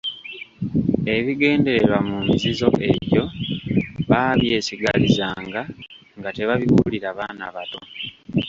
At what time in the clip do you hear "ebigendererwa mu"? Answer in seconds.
1.15-2.17